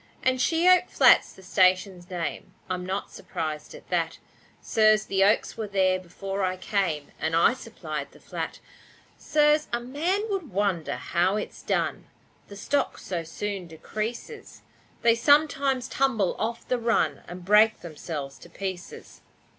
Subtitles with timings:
[0.23, 4.17] And She oak Flat's the station's name, I'm not surprised at that,
[4.59, 8.57] sirs: The oaks were there before I came, And I supplied the flat,
[9.19, 9.67] sirs.
[9.71, 12.07] A man would wonder how it's done,
[12.47, 14.63] The stock so soon decreases
[15.03, 19.21] They sometimes tumble off the run And break themselves to pieces.